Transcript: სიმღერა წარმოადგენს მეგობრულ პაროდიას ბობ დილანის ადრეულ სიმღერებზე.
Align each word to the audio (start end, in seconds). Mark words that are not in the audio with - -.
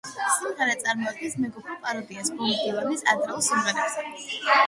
სიმღერა 0.35 0.75
წარმოადგენს 0.85 1.35
მეგობრულ 1.43 1.77
პაროდიას 1.83 2.33
ბობ 2.39 2.49
დილანის 2.63 3.05
ადრეულ 3.13 3.43
სიმღერებზე. 3.49 4.09